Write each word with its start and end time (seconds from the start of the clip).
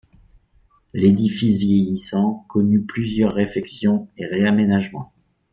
L'édifice 0.93 1.57
vieillissant 1.59 2.43
connut 2.49 2.81
plusieurs 2.81 3.33
réfections 3.33 4.07
et 4.17 4.25
réaménagements. 4.25 5.13